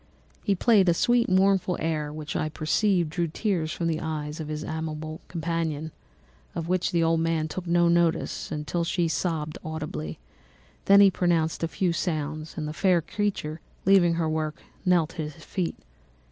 [0.43, 4.47] He played a sweet mournful air which I perceived drew tears from the eyes of
[4.47, 5.91] his amiable companion,
[6.55, 10.17] of which the old man took no notice, until she sobbed audibly; he
[10.85, 15.45] then pronounced a few sounds, and the fair creature, leaving her work, knelt at his
[15.45, 15.75] feet.